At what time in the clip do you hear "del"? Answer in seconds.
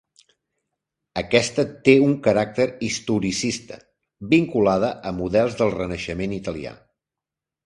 5.61-5.75